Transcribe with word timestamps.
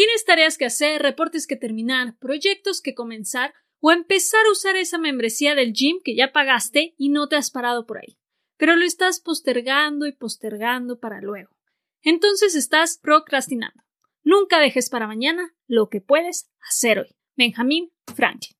Tienes 0.00 0.24
tareas 0.24 0.56
que 0.56 0.64
hacer, 0.64 1.02
reportes 1.02 1.46
que 1.46 1.56
terminar, 1.56 2.16
proyectos 2.16 2.80
que 2.80 2.94
comenzar 2.94 3.52
o 3.80 3.92
empezar 3.92 4.40
a 4.46 4.50
usar 4.50 4.76
esa 4.76 4.96
membresía 4.96 5.54
del 5.54 5.74
gym 5.74 5.98
que 6.02 6.16
ya 6.16 6.32
pagaste 6.32 6.94
y 6.96 7.10
no 7.10 7.28
te 7.28 7.36
has 7.36 7.50
parado 7.50 7.84
por 7.84 7.98
ahí. 7.98 8.16
Pero 8.56 8.76
lo 8.76 8.86
estás 8.86 9.20
postergando 9.20 10.06
y 10.06 10.12
postergando 10.12 10.98
para 10.98 11.20
luego. 11.20 11.54
Entonces 12.00 12.54
estás 12.54 12.96
procrastinando. 12.96 13.82
Nunca 14.22 14.58
dejes 14.58 14.88
para 14.88 15.06
mañana 15.06 15.54
lo 15.66 15.90
que 15.90 16.00
puedes 16.00 16.50
hacer 16.66 17.00
hoy. 17.00 17.14
Benjamín 17.36 17.90
Franklin. 18.16 18.59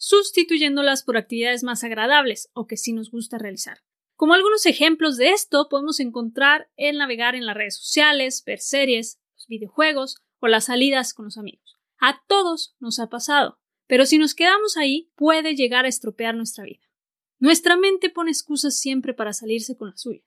sustituyéndolas 0.00 1.02
por 1.02 1.18
actividades 1.18 1.62
más 1.62 1.84
agradables 1.84 2.48
o 2.54 2.66
que 2.66 2.78
sí 2.78 2.94
nos 2.94 3.10
gusta 3.10 3.36
realizar. 3.36 3.82
Como 4.16 4.32
algunos 4.32 4.64
ejemplos 4.64 5.18
de 5.18 5.28
esto 5.28 5.68
podemos 5.68 6.00
encontrar 6.00 6.70
el 6.76 6.96
navegar 6.96 7.34
en 7.34 7.44
las 7.44 7.54
redes 7.54 7.76
sociales, 7.76 8.42
ver 8.46 8.60
series, 8.60 9.20
los 9.36 9.46
videojuegos 9.46 10.16
o 10.38 10.48
las 10.48 10.64
salidas 10.64 11.12
con 11.12 11.26
los 11.26 11.36
amigos. 11.36 11.78
A 11.98 12.24
todos 12.26 12.74
nos 12.80 12.98
ha 12.98 13.10
pasado, 13.10 13.60
pero 13.86 14.06
si 14.06 14.16
nos 14.16 14.34
quedamos 14.34 14.78
ahí 14.78 15.12
puede 15.16 15.54
llegar 15.54 15.84
a 15.84 15.88
estropear 15.88 16.34
nuestra 16.34 16.64
vida. 16.64 16.80
Nuestra 17.38 17.76
mente 17.76 18.08
pone 18.08 18.30
excusas 18.30 18.78
siempre 18.78 19.12
para 19.12 19.34
salirse 19.34 19.76
con 19.76 19.90
la 19.90 19.96
suya. 19.98 20.22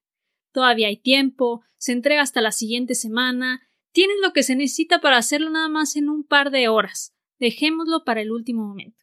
Todavía 0.51 0.87
hay 0.87 0.97
tiempo, 0.97 1.63
se 1.77 1.93
entrega 1.93 2.21
hasta 2.21 2.41
la 2.41 2.51
siguiente 2.51 2.93
semana, 2.93 3.67
tienes 3.91 4.17
lo 4.21 4.33
que 4.33 4.43
se 4.43 4.55
necesita 4.55 5.01
para 5.01 5.17
hacerlo 5.17 5.49
nada 5.49 5.67
más 5.67 5.95
en 5.95 6.09
un 6.09 6.23
par 6.23 6.51
de 6.51 6.67
horas. 6.67 7.15
Dejémoslo 7.39 8.03
para 8.03 8.21
el 8.21 8.31
último 8.31 8.67
momento. 8.67 9.02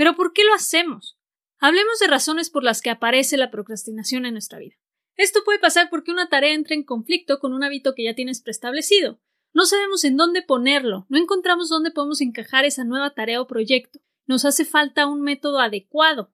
Pero 0.00 0.16
¿por 0.16 0.32
qué 0.32 0.44
lo 0.44 0.54
hacemos? 0.54 1.18
Hablemos 1.58 1.98
de 1.98 2.06
razones 2.06 2.48
por 2.48 2.64
las 2.64 2.80
que 2.80 2.88
aparece 2.88 3.36
la 3.36 3.50
procrastinación 3.50 4.24
en 4.24 4.32
nuestra 4.32 4.58
vida. 4.58 4.76
Esto 5.14 5.40
puede 5.44 5.58
pasar 5.58 5.90
porque 5.90 6.10
una 6.10 6.30
tarea 6.30 6.54
entra 6.54 6.74
en 6.74 6.84
conflicto 6.84 7.38
con 7.38 7.52
un 7.52 7.62
hábito 7.62 7.94
que 7.94 8.04
ya 8.04 8.14
tienes 8.14 8.40
preestablecido. 8.40 9.20
No 9.52 9.66
sabemos 9.66 10.04
en 10.04 10.16
dónde 10.16 10.40
ponerlo, 10.40 11.04
no 11.10 11.18
encontramos 11.18 11.68
dónde 11.68 11.90
podemos 11.90 12.22
encajar 12.22 12.64
esa 12.64 12.84
nueva 12.84 13.12
tarea 13.12 13.42
o 13.42 13.46
proyecto. 13.46 14.00
Nos 14.24 14.46
hace 14.46 14.64
falta 14.64 15.06
un 15.06 15.20
método 15.20 15.58
adecuado. 15.58 16.32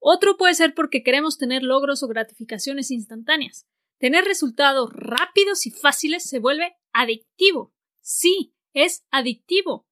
Otro 0.00 0.36
puede 0.36 0.54
ser 0.54 0.74
porque 0.74 1.04
queremos 1.04 1.38
tener 1.38 1.62
logros 1.62 2.02
o 2.02 2.08
gratificaciones 2.08 2.90
instantáneas. 2.90 3.68
Tener 4.00 4.24
resultados 4.24 4.90
rápidos 4.92 5.66
y 5.66 5.70
fáciles 5.70 6.28
se 6.28 6.40
vuelve 6.40 6.74
adictivo. 6.92 7.72
Sí, 8.00 8.56
es 8.72 9.06
adictivo. 9.12 9.86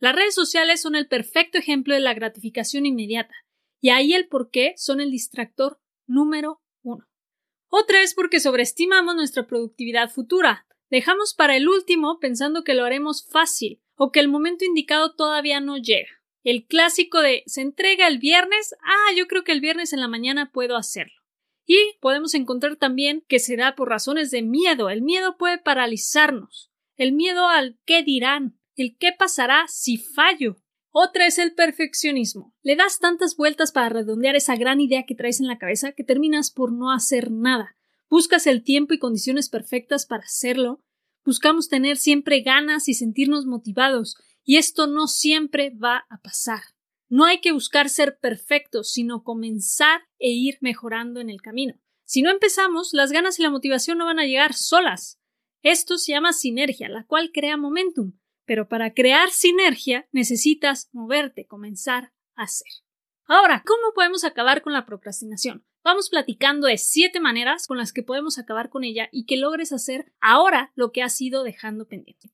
Las 0.00 0.14
redes 0.14 0.34
sociales 0.34 0.80
son 0.80 0.94
el 0.94 1.08
perfecto 1.08 1.58
ejemplo 1.58 1.94
de 1.94 2.00
la 2.00 2.14
gratificación 2.14 2.86
inmediata, 2.86 3.34
y 3.80 3.90
ahí 3.90 4.14
el 4.14 4.28
por 4.28 4.50
qué 4.50 4.74
son 4.76 5.00
el 5.00 5.10
distractor 5.10 5.80
número 6.06 6.60
uno. 6.82 7.06
Otra 7.68 8.02
es 8.02 8.14
porque 8.14 8.40
sobreestimamos 8.40 9.14
nuestra 9.14 9.46
productividad 9.46 10.10
futura. 10.10 10.66
Dejamos 10.90 11.34
para 11.34 11.56
el 11.56 11.68
último 11.68 12.18
pensando 12.18 12.64
que 12.64 12.74
lo 12.74 12.84
haremos 12.84 13.26
fácil 13.30 13.82
o 13.96 14.10
que 14.10 14.20
el 14.20 14.28
momento 14.28 14.64
indicado 14.64 15.14
todavía 15.14 15.60
no 15.60 15.76
llega. 15.76 16.08
El 16.44 16.66
clásico 16.66 17.20
de 17.20 17.42
se 17.46 17.60
entrega 17.60 18.06
el 18.06 18.18
viernes, 18.18 18.74
ah, 18.82 19.12
yo 19.16 19.26
creo 19.26 19.44
que 19.44 19.52
el 19.52 19.60
viernes 19.60 19.92
en 19.92 20.00
la 20.00 20.08
mañana 20.08 20.50
puedo 20.50 20.76
hacerlo. 20.76 21.12
Y 21.66 21.98
podemos 22.00 22.32
encontrar 22.32 22.76
también 22.76 23.22
que 23.28 23.38
será 23.38 23.74
por 23.74 23.90
razones 23.90 24.30
de 24.30 24.42
miedo. 24.42 24.88
El 24.88 25.02
miedo 25.02 25.36
puede 25.36 25.58
paralizarnos. 25.58 26.70
El 26.96 27.12
miedo 27.12 27.46
al 27.48 27.78
qué 27.84 28.02
dirán, 28.02 28.57
el 28.82 28.96
qué 28.98 29.12
pasará 29.16 29.66
si 29.68 29.98
fallo. 29.98 30.56
Otra 30.90 31.26
es 31.26 31.38
el 31.38 31.54
perfeccionismo. 31.54 32.54
Le 32.62 32.76
das 32.76 32.98
tantas 32.98 33.36
vueltas 33.36 33.72
para 33.72 33.88
redondear 33.88 34.36
esa 34.36 34.56
gran 34.56 34.80
idea 34.80 35.04
que 35.06 35.14
traes 35.14 35.40
en 35.40 35.46
la 35.46 35.58
cabeza 35.58 35.92
que 35.92 36.04
terminas 36.04 36.50
por 36.50 36.72
no 36.72 36.90
hacer 36.90 37.30
nada. 37.30 37.76
Buscas 38.08 38.46
el 38.46 38.64
tiempo 38.64 38.94
y 38.94 38.98
condiciones 38.98 39.48
perfectas 39.48 40.06
para 40.06 40.24
hacerlo. 40.24 40.82
Buscamos 41.24 41.68
tener 41.68 41.98
siempre 41.98 42.40
ganas 42.40 42.88
y 42.88 42.94
sentirnos 42.94 43.44
motivados, 43.44 44.16
y 44.44 44.56
esto 44.56 44.86
no 44.86 45.08
siempre 45.08 45.70
va 45.70 46.06
a 46.08 46.20
pasar. 46.22 46.62
No 47.10 47.24
hay 47.24 47.40
que 47.40 47.52
buscar 47.52 47.90
ser 47.90 48.18
perfectos, 48.18 48.92
sino 48.92 49.24
comenzar 49.24 50.02
e 50.18 50.30
ir 50.30 50.58
mejorando 50.60 51.20
en 51.20 51.28
el 51.28 51.42
camino. 51.42 51.74
Si 52.04 52.22
no 52.22 52.30
empezamos, 52.30 52.90
las 52.92 53.12
ganas 53.12 53.38
y 53.38 53.42
la 53.42 53.50
motivación 53.50 53.98
no 53.98 54.06
van 54.06 54.18
a 54.18 54.24
llegar 54.24 54.54
solas. 54.54 55.20
Esto 55.62 55.98
se 55.98 56.12
llama 56.12 56.32
sinergia, 56.32 56.88
la 56.88 57.04
cual 57.04 57.30
crea 57.32 57.56
momentum. 57.56 58.12
Pero 58.48 58.66
para 58.66 58.94
crear 58.94 59.28
sinergia 59.28 60.08
necesitas 60.10 60.88
moverte, 60.92 61.46
comenzar 61.46 62.14
a 62.34 62.44
hacer. 62.44 62.72
Ahora, 63.26 63.62
¿cómo 63.66 63.92
podemos 63.94 64.24
acabar 64.24 64.62
con 64.62 64.72
la 64.72 64.86
procrastinación? 64.86 65.66
Vamos 65.84 66.08
platicando 66.08 66.66
de 66.66 66.78
siete 66.78 67.20
maneras 67.20 67.66
con 67.66 67.76
las 67.76 67.92
que 67.92 68.02
podemos 68.02 68.38
acabar 68.38 68.70
con 68.70 68.84
ella 68.84 69.10
y 69.12 69.26
que 69.26 69.36
logres 69.36 69.70
hacer 69.72 70.10
ahora 70.20 70.72
lo 70.76 70.92
que 70.92 71.02
has 71.02 71.20
ido 71.20 71.44
dejando 71.44 71.86
pendiente. 71.86 72.32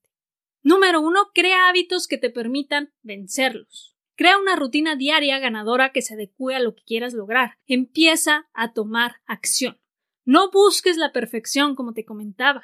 Número 0.62 1.00
uno, 1.00 1.30
crea 1.34 1.68
hábitos 1.68 2.06
que 2.06 2.16
te 2.16 2.30
permitan 2.30 2.94
vencerlos. 3.02 3.96
Crea 4.14 4.38
una 4.38 4.54
rutina 4.54 4.94
diaria 4.94 5.40
ganadora 5.40 5.90
que 5.90 6.00
se 6.00 6.14
adecue 6.14 6.54
a 6.54 6.60
lo 6.60 6.76
que 6.76 6.84
quieras 6.84 7.12
lograr. 7.12 7.58
Empieza 7.66 8.48
a 8.52 8.72
tomar 8.72 9.16
acción. 9.26 9.80
No 10.24 10.52
busques 10.52 10.96
la 10.96 11.12
perfección 11.12 11.74
como 11.74 11.92
te 11.92 12.04
comentaba. 12.04 12.62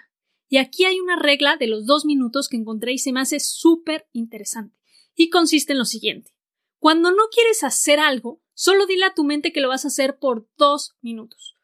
Y 0.51 0.59
aquí 0.59 0.85
hay 0.85 0.99
una 0.99 1.17
regla 1.17 1.57
de 1.57 1.69
los 1.69 1.87
dos 1.87 2.05
minutos 2.05 2.49
que 2.49 2.57
encontré 2.57 2.93
y 2.93 2.99
se 2.99 3.13
me 3.13 3.21
hace 3.21 3.39
súper 3.39 4.09
interesante. 4.13 4.77
Y 5.15 5.31
consiste 5.31 5.73
en 5.73 5.79
lo 5.79 5.85
siguiente. 5.85 6.35
Cuando 6.81 7.13
no 7.13 7.29
quieres 7.33 7.63
hacer 7.63 8.01
algo, 8.01 8.43
solo 8.53 8.87
dile 8.87 9.05
a 9.05 9.15
tu 9.15 9.23
mente 9.23 9.53
que 9.53 9.61
lo 9.61 9.69
vas 9.69 9.85
a 9.85 9.89
hacer 9.89 10.19
por 10.19 10.49
dos 10.59 10.97
minutos. 11.01 11.55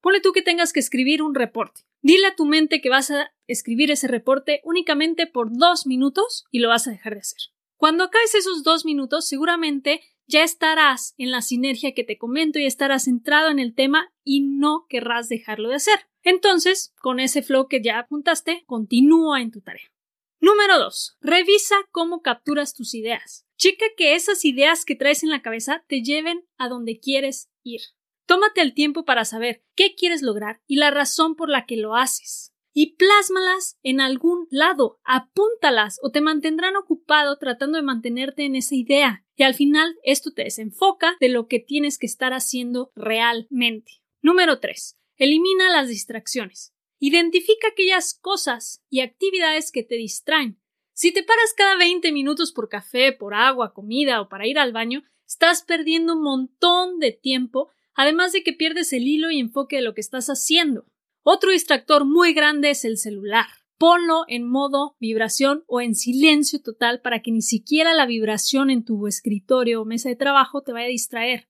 Ponle 0.00 0.20
tú 0.20 0.32
que 0.32 0.42
tengas 0.42 0.72
que 0.72 0.78
escribir 0.78 1.22
un 1.22 1.34
reporte. 1.34 1.80
Dile 2.02 2.28
a 2.28 2.36
tu 2.36 2.44
mente 2.44 2.80
que 2.80 2.88
vas 2.88 3.10
a 3.10 3.32
escribir 3.48 3.90
ese 3.90 4.06
reporte 4.06 4.60
únicamente 4.62 5.26
por 5.26 5.48
dos 5.50 5.84
minutos 5.84 6.44
y 6.52 6.60
lo 6.60 6.68
vas 6.68 6.86
a 6.86 6.92
dejar 6.92 7.14
de 7.14 7.20
hacer. 7.20 7.40
Cuando 7.76 8.04
acabes 8.04 8.36
esos 8.36 8.62
dos 8.62 8.84
minutos, 8.84 9.26
seguramente 9.26 10.02
ya 10.26 10.42
estarás 10.42 11.14
en 11.18 11.30
la 11.30 11.42
sinergia 11.42 11.94
que 11.94 12.04
te 12.04 12.18
comento 12.18 12.58
y 12.58 12.66
estarás 12.66 13.04
centrado 13.04 13.50
en 13.50 13.58
el 13.58 13.74
tema 13.74 14.12
y 14.24 14.40
no 14.42 14.86
querrás 14.88 15.28
dejarlo 15.28 15.68
de 15.68 15.76
hacer. 15.76 15.98
Entonces, 16.22 16.92
con 17.00 17.20
ese 17.20 17.42
flow 17.42 17.68
que 17.68 17.82
ya 17.82 17.98
apuntaste, 17.98 18.64
continúa 18.66 19.40
en 19.40 19.52
tu 19.52 19.60
tarea. 19.60 19.92
Número 20.40 20.78
2. 20.78 21.16
Revisa 21.20 21.76
cómo 21.92 22.20
capturas 22.20 22.74
tus 22.74 22.94
ideas. 22.94 23.46
Checa 23.56 23.86
que 23.96 24.14
esas 24.14 24.44
ideas 24.44 24.84
que 24.84 24.96
traes 24.96 25.22
en 25.22 25.30
la 25.30 25.40
cabeza 25.40 25.84
te 25.88 26.02
lleven 26.02 26.44
a 26.58 26.68
donde 26.68 26.98
quieres 26.98 27.48
ir. 27.62 27.80
Tómate 28.26 28.60
el 28.60 28.74
tiempo 28.74 29.04
para 29.04 29.24
saber 29.24 29.64
qué 29.74 29.94
quieres 29.94 30.20
lograr 30.20 30.60
y 30.66 30.76
la 30.76 30.90
razón 30.90 31.36
por 31.36 31.48
la 31.48 31.64
que 31.64 31.76
lo 31.76 31.94
haces. 31.94 32.52
Y 32.78 32.96
plásmalas 32.96 33.78
en 33.82 34.02
algún 34.02 34.48
lado, 34.50 35.00
apúntalas 35.02 35.98
o 36.02 36.10
te 36.10 36.20
mantendrán 36.20 36.76
ocupado 36.76 37.38
tratando 37.38 37.78
de 37.78 37.82
mantenerte 37.82 38.44
en 38.44 38.54
esa 38.54 38.74
idea. 38.74 39.24
Y 39.34 39.44
al 39.44 39.54
final 39.54 39.96
esto 40.02 40.34
te 40.34 40.44
desenfoca 40.44 41.16
de 41.18 41.30
lo 41.30 41.48
que 41.48 41.58
tienes 41.58 41.96
que 41.96 42.04
estar 42.04 42.34
haciendo 42.34 42.92
realmente. 42.94 44.02
Número 44.20 44.60
3. 44.60 44.94
Elimina 45.16 45.70
las 45.70 45.88
distracciones. 45.88 46.74
Identifica 46.98 47.68
aquellas 47.68 48.12
cosas 48.12 48.84
y 48.90 49.00
actividades 49.00 49.72
que 49.72 49.82
te 49.82 49.94
distraen. 49.94 50.60
Si 50.92 51.12
te 51.12 51.22
paras 51.22 51.54
cada 51.56 51.78
20 51.78 52.12
minutos 52.12 52.52
por 52.52 52.68
café, 52.68 53.10
por 53.10 53.32
agua, 53.32 53.72
comida 53.72 54.20
o 54.20 54.28
para 54.28 54.46
ir 54.46 54.58
al 54.58 54.74
baño, 54.74 55.02
estás 55.26 55.62
perdiendo 55.62 56.12
un 56.12 56.22
montón 56.22 56.98
de 56.98 57.12
tiempo, 57.12 57.70
además 57.94 58.32
de 58.32 58.42
que 58.42 58.52
pierdes 58.52 58.92
el 58.92 59.08
hilo 59.08 59.30
y 59.30 59.40
enfoque 59.40 59.76
de 59.76 59.82
lo 59.82 59.94
que 59.94 60.02
estás 60.02 60.26
haciendo. 60.26 60.84
Otro 61.28 61.50
distractor 61.50 62.04
muy 62.04 62.34
grande 62.34 62.70
es 62.70 62.84
el 62.84 62.98
celular. 62.98 63.46
Ponlo 63.78 64.22
en 64.28 64.48
modo 64.48 64.94
vibración 65.00 65.64
o 65.66 65.80
en 65.80 65.96
silencio 65.96 66.62
total 66.62 67.00
para 67.00 67.20
que 67.20 67.32
ni 67.32 67.42
siquiera 67.42 67.94
la 67.94 68.06
vibración 68.06 68.70
en 68.70 68.84
tu 68.84 69.08
escritorio 69.08 69.82
o 69.82 69.84
mesa 69.84 70.08
de 70.08 70.14
trabajo 70.14 70.62
te 70.62 70.70
vaya 70.70 70.86
a 70.86 70.90
distraer. 70.90 71.48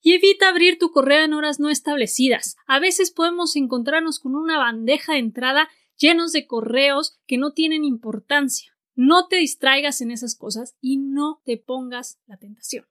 Y 0.00 0.14
evita 0.14 0.48
abrir 0.48 0.78
tu 0.78 0.92
correo 0.92 1.26
en 1.26 1.34
horas 1.34 1.60
no 1.60 1.68
establecidas. 1.68 2.56
A 2.66 2.80
veces 2.80 3.10
podemos 3.10 3.54
encontrarnos 3.54 4.18
con 4.18 4.34
una 4.34 4.56
bandeja 4.56 5.12
de 5.12 5.18
entrada 5.18 5.68
llenos 5.98 6.32
de 6.32 6.46
correos 6.46 7.20
que 7.26 7.36
no 7.36 7.52
tienen 7.52 7.84
importancia. 7.84 8.74
No 8.94 9.28
te 9.28 9.36
distraigas 9.36 10.00
en 10.00 10.10
esas 10.10 10.34
cosas 10.34 10.74
y 10.80 10.96
no 10.96 11.42
te 11.44 11.58
pongas 11.58 12.18
la 12.24 12.38
tentación. 12.38 12.86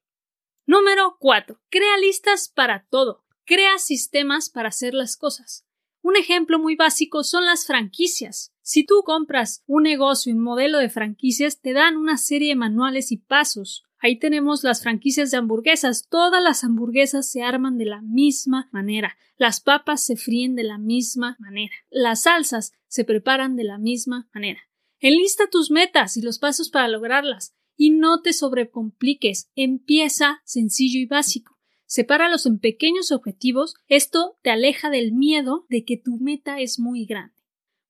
Número 0.67 1.17
4. 1.19 1.59
Crea 1.71 1.97
listas 1.97 2.47
para 2.47 2.85
todo. 2.91 3.25
Crea 3.43 3.79
sistemas 3.79 4.51
para 4.51 4.69
hacer 4.69 4.93
las 4.93 5.17
cosas. 5.17 5.65
Un 6.03 6.15
ejemplo 6.17 6.57
muy 6.57 6.75
básico 6.75 7.23
son 7.23 7.45
las 7.45 7.65
franquicias. 7.67 8.51
Si 8.61 8.85
tú 8.85 9.03
compras 9.03 9.63
un 9.67 9.83
negocio, 9.83 10.33
un 10.33 10.39
modelo 10.39 10.79
de 10.79 10.89
franquicias, 10.89 11.61
te 11.61 11.73
dan 11.73 11.95
una 11.95 12.17
serie 12.17 12.49
de 12.49 12.55
manuales 12.55 13.11
y 13.11 13.17
pasos. 13.17 13.83
Ahí 13.99 14.17
tenemos 14.17 14.63
las 14.63 14.81
franquicias 14.81 15.29
de 15.29 15.37
hamburguesas. 15.37 16.07
Todas 16.09 16.41
las 16.41 16.63
hamburguesas 16.63 17.29
se 17.29 17.43
arman 17.43 17.77
de 17.77 17.85
la 17.85 18.01
misma 18.01 18.67
manera. 18.71 19.15
Las 19.37 19.61
papas 19.61 20.03
se 20.03 20.15
fríen 20.15 20.55
de 20.55 20.63
la 20.63 20.79
misma 20.79 21.37
manera. 21.39 21.73
Las 21.91 22.23
salsas 22.23 22.73
se 22.87 23.05
preparan 23.05 23.55
de 23.55 23.63
la 23.63 23.77
misma 23.77 24.27
manera. 24.33 24.59
Enlista 24.99 25.49
tus 25.51 25.69
metas 25.69 26.17
y 26.17 26.21
los 26.21 26.39
pasos 26.39 26.69
para 26.69 26.87
lograrlas. 26.87 27.55
Y 27.75 27.91
no 27.91 28.21
te 28.21 28.33
sobrecompliques. 28.33 29.51
Empieza 29.55 30.41
sencillo 30.45 30.99
y 30.99 31.05
básico. 31.05 31.50
Sepáralos 31.91 32.45
en 32.45 32.57
pequeños 32.57 33.11
objetivos. 33.11 33.75
Esto 33.89 34.37
te 34.43 34.49
aleja 34.49 34.89
del 34.89 35.11
miedo 35.11 35.65
de 35.67 35.83
que 35.83 35.97
tu 35.97 36.15
meta 36.19 36.61
es 36.61 36.79
muy 36.79 37.03
grande. 37.03 37.35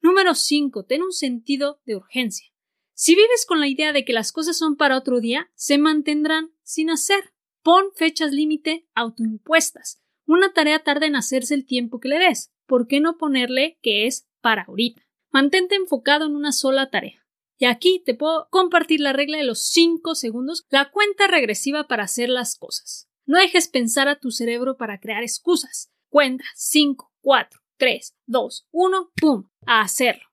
Número 0.02 0.34
5. 0.34 0.86
Ten 0.86 1.04
un 1.04 1.12
sentido 1.12 1.82
de 1.86 1.98
urgencia. 1.98 2.48
Si 2.96 3.14
vives 3.14 3.46
con 3.48 3.60
la 3.60 3.68
idea 3.68 3.94
de 3.94 4.04
que 4.04 4.12
las 4.12 4.32
cosas 4.32 4.58
son 4.58 4.76
para 4.76 4.98
otro 4.98 5.20
día, 5.20 5.52
se 5.54 5.78
mantendrán 5.78 6.50
sin 6.64 6.90
hacer. 6.90 7.32
Pon 7.62 7.92
fechas 7.94 8.32
límite 8.32 8.88
autoimpuestas. 8.96 10.02
Una 10.26 10.52
tarea 10.52 10.80
tarda 10.80 11.06
en 11.06 11.16
hacerse 11.16 11.54
el 11.54 11.68
tiempo 11.68 12.00
que 12.00 12.10
le 12.10 12.18
des. 12.18 12.52
¿Por 12.66 12.88
qué 12.88 13.02
no 13.02 13.20
ponerle 13.20 13.78
que 13.84 14.08
es 14.08 14.28
para 14.42 14.64
ahorita? 14.64 15.04
Mantente 15.30 15.76
enfocado 15.76 16.26
en 16.26 16.36
una 16.36 16.54
sola 16.54 16.90
tarea. 16.90 17.24
Y 17.60 17.66
aquí 17.66 18.02
te 18.04 18.16
puedo 18.16 18.48
compartir 18.50 19.00
la 19.00 19.14
regla 19.14 19.38
de 19.38 19.44
los 19.44 19.62
5 19.68 20.16
segundos, 20.16 20.66
la 20.72 20.90
cuenta 20.90 21.28
regresiva 21.28 21.88
para 21.88 22.06
hacer 22.06 22.30
las 22.30 22.58
cosas. 22.58 23.11
No 23.26 23.40
dejes 23.40 23.68
pensar 23.68 24.08
a 24.08 24.20
tu 24.20 24.32
cerebro 24.32 24.78
para 24.78 25.00
crear 25.00 25.24
excusas. 25.24 25.92
Cuenta 26.10 26.44
5, 26.56 27.14
4, 27.22 27.60
3, 27.78 28.16
2, 28.26 28.68
1, 28.72 29.12
¡pum! 29.20 29.50
A 29.66 29.82
hacerlo. 29.82 30.24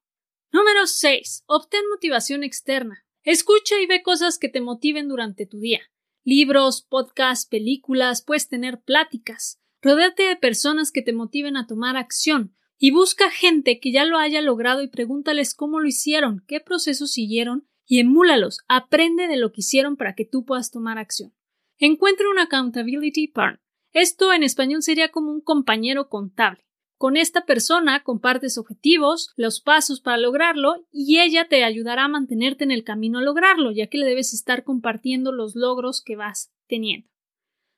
Número 0.50 0.86
6. 0.86 1.44
Obtén 1.46 1.88
motivación 1.90 2.42
externa. 2.42 3.04
Escucha 3.22 3.78
y 3.80 3.86
ve 3.86 4.02
cosas 4.02 4.38
que 4.38 4.48
te 4.48 4.60
motiven 4.60 5.08
durante 5.08 5.46
tu 5.46 5.58
día. 5.60 5.80
Libros, 6.24 6.82
podcasts, 6.82 7.46
películas, 7.46 8.22
puedes 8.22 8.48
tener 8.48 8.80
pláticas. 8.80 9.60
Rodéate 9.82 10.24
de 10.24 10.36
personas 10.36 10.90
que 10.90 11.02
te 11.02 11.12
motiven 11.12 11.56
a 11.56 11.66
tomar 11.66 11.96
acción. 11.96 12.54
Y 12.78 12.90
busca 12.90 13.30
gente 13.30 13.80
que 13.80 13.92
ya 13.92 14.04
lo 14.04 14.18
haya 14.18 14.40
logrado 14.40 14.82
y 14.82 14.88
pregúntales 14.88 15.54
cómo 15.54 15.80
lo 15.80 15.88
hicieron, 15.88 16.44
qué 16.46 16.60
procesos 16.60 17.12
siguieron 17.12 17.68
y 17.86 17.98
emúlalos. 18.00 18.60
Aprende 18.68 19.26
de 19.26 19.36
lo 19.36 19.52
que 19.52 19.62
hicieron 19.62 19.96
para 19.96 20.14
que 20.14 20.24
tú 20.24 20.44
puedas 20.44 20.70
tomar 20.70 20.96
acción. 20.96 21.34
Encuentra 21.80 22.28
un 22.28 22.40
accountability 22.40 23.28
partner. 23.28 23.60
Esto 23.92 24.32
en 24.32 24.42
español 24.42 24.82
sería 24.82 25.10
como 25.10 25.30
un 25.30 25.40
compañero 25.40 26.08
contable. 26.08 26.64
Con 26.96 27.16
esta 27.16 27.46
persona 27.46 28.02
compartes 28.02 28.58
objetivos, 28.58 29.32
los 29.36 29.60
pasos 29.60 30.00
para 30.00 30.16
lograrlo 30.16 30.84
y 30.90 31.20
ella 31.20 31.46
te 31.48 31.62
ayudará 31.62 32.06
a 32.06 32.08
mantenerte 32.08 32.64
en 32.64 32.72
el 32.72 32.82
camino 32.82 33.20
a 33.20 33.22
lograrlo, 33.22 33.70
ya 33.70 33.86
que 33.86 33.98
le 33.98 34.06
debes 34.06 34.34
estar 34.34 34.64
compartiendo 34.64 35.30
los 35.30 35.54
logros 35.54 36.02
que 36.02 36.16
vas 36.16 36.52
teniendo. 36.66 37.08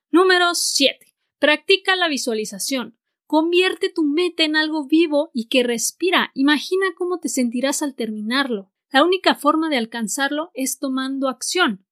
Número 0.09 0.55
7. 0.55 1.13
Practica 1.37 1.95
la 1.95 2.07
visualización. 2.07 2.97
Convierte 3.27 3.89
tu 3.89 4.03
meta 4.03 4.43
en 4.43 4.55
algo 4.55 4.87
vivo 4.87 5.29
y 5.33 5.47
que 5.47 5.61
respira. 5.61 6.31
Imagina 6.33 6.87
cómo 6.97 7.19
te 7.19 7.29
sentirás 7.29 7.83
al 7.83 7.93
terminarlo. 7.93 8.71
La 8.89 9.03
única 9.03 9.35
forma 9.35 9.69
de 9.69 9.77
alcanzarlo 9.77 10.49
es 10.55 10.79
tomando 10.79 11.29
acción. 11.29 11.85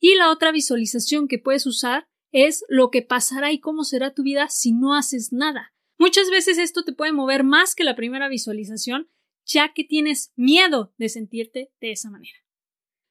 Y 0.00 0.14
la 0.14 0.30
otra 0.30 0.52
visualización 0.52 1.28
que 1.28 1.38
puedes 1.38 1.66
usar 1.66 2.08
es 2.30 2.64
lo 2.68 2.90
que 2.90 3.02
pasará 3.02 3.52
y 3.52 3.60
cómo 3.60 3.84
será 3.84 4.14
tu 4.14 4.22
vida 4.22 4.48
si 4.48 4.72
no 4.72 4.94
haces 4.94 5.32
nada. 5.32 5.72
Muchas 5.98 6.30
veces 6.30 6.58
esto 6.58 6.84
te 6.84 6.92
puede 6.92 7.12
mover 7.12 7.42
más 7.42 7.74
que 7.74 7.84
la 7.84 7.96
primera 7.96 8.28
visualización, 8.28 9.08
ya 9.44 9.72
que 9.72 9.84
tienes 9.84 10.32
miedo 10.36 10.92
de 10.98 11.08
sentirte 11.08 11.72
de 11.80 11.90
esa 11.90 12.10
manera. 12.10 12.36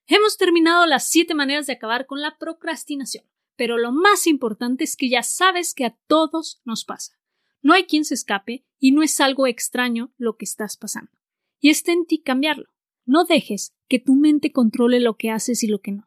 Hemos 0.05 0.37
terminado 0.37 0.85
las 0.85 1.09
siete 1.09 1.33
maneras 1.33 1.67
de 1.67 1.73
acabar 1.73 2.05
con 2.05 2.21
la 2.21 2.37
procrastinación, 2.37 3.25
pero 3.57 3.77
lo 3.77 3.91
más 3.91 4.25
importante 4.25 4.85
es 4.85 4.95
que 4.95 5.09
ya 5.09 5.23
sabes 5.23 5.73
que 5.73 5.83
a 5.83 5.97
todos 6.07 6.61
nos 6.63 6.85
pasa. 6.85 7.19
No 7.61 7.73
hay 7.73 7.83
quien 7.83 8.05
se 8.05 8.13
escape 8.13 8.65
y 8.79 8.91
no 8.91 9.03
es 9.03 9.19
algo 9.19 9.47
extraño 9.47 10.13
lo 10.17 10.37
que 10.37 10.45
estás 10.45 10.77
pasando. 10.77 11.11
Y 11.59 11.69
está 11.69 11.91
en 11.91 12.05
ti 12.05 12.21
cambiarlo. 12.21 12.69
No 13.05 13.25
dejes 13.25 13.73
que 13.89 13.99
tu 13.99 14.15
mente 14.15 14.51
controle 14.51 14.99
lo 15.01 15.17
que 15.17 15.31
haces 15.31 15.63
y 15.63 15.67
lo 15.67 15.81
que 15.81 15.91
no. 15.91 16.06